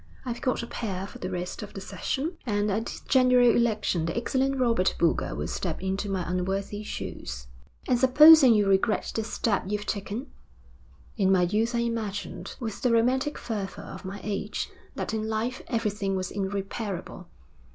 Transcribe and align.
I've 0.25 0.41
got 0.41 0.63
a 0.63 0.65
pair 0.65 1.05
for 1.05 1.19
the 1.19 1.29
rest 1.29 1.61
of 1.61 1.75
the 1.75 1.79
session, 1.79 2.35
and 2.43 2.71
at 2.71 2.87
the 2.87 3.01
general 3.07 3.55
election 3.55 4.07
the 4.07 4.17
excellent 4.17 4.57
Robert 4.57 4.95
Boulger 4.97 5.35
will 5.35 5.45
step 5.45 5.79
into 5.83 6.09
my 6.09 6.27
unworthy 6.27 6.81
shoes.' 6.81 7.45
'And 7.87 7.99
supposing 7.99 8.55
you 8.55 8.65
regret 8.67 9.11
the 9.13 9.23
step 9.23 9.65
you've 9.67 9.85
taken?' 9.85 10.31
'In 11.17 11.31
my 11.31 11.43
youth 11.43 11.75
I 11.75 11.81
imagined, 11.81 12.55
with 12.59 12.81
the 12.81 12.91
romantic 12.91 13.37
fervour 13.37 13.83
of 13.83 14.03
my 14.03 14.19
age, 14.23 14.71
that 14.95 15.13
in 15.13 15.29
life 15.29 15.61
everything 15.67 16.15
was 16.15 16.31
irreparable. 16.31 17.27